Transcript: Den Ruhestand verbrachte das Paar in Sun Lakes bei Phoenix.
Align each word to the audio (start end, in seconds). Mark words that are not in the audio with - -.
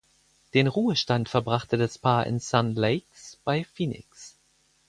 Den 0.55 0.65
Ruhestand 0.65 1.29
verbrachte 1.29 1.77
das 1.77 1.99
Paar 1.99 2.25
in 2.25 2.39
Sun 2.39 2.73
Lakes 2.73 3.37
bei 3.43 3.63
Phoenix. 3.63 4.35